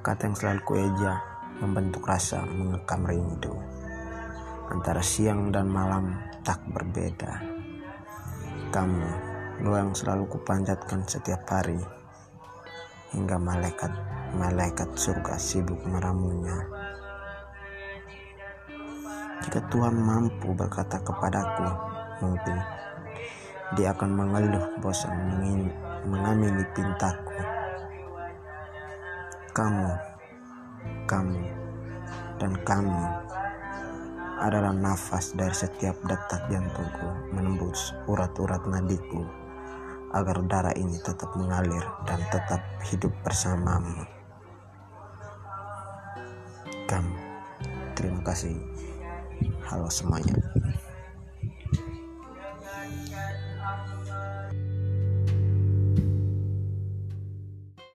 [0.02, 1.12] kata yang selalu kueja
[1.62, 3.54] membentuk rasa mengekam rindu.
[4.74, 7.38] Antara siang dan malam tak berbeda.
[8.74, 9.06] Kamu
[9.62, 11.78] doa yang selalu kupanjatkan setiap hari.
[13.14, 13.92] Hingga malaikat
[14.34, 16.66] malaikat surga sibuk meramunya.
[19.52, 21.68] Jika Tuhan mampu berkata kepadaku,
[22.24, 22.56] mungkin
[23.76, 25.12] dia akan mengeluh bosan
[26.08, 27.36] mengamini pintaku.
[29.52, 29.92] Kamu,
[31.04, 31.44] kamu,
[32.40, 33.04] dan kamu
[34.40, 39.20] adalah nafas dari setiap detak jantungku menembus urat-urat nadiku
[40.16, 44.08] agar darah ini tetap mengalir dan tetap hidup bersamamu
[46.88, 47.16] kamu.
[47.92, 48.56] Terima kasih.
[49.66, 50.36] Halo semuanya.